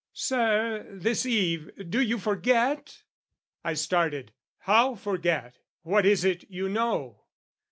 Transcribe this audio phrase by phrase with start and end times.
[0.13, 3.03] "Sir, this eve "Do you forget?"
[3.63, 4.31] I started.
[4.61, 5.59] "How forget?
[5.83, 7.25] "What is it you know?"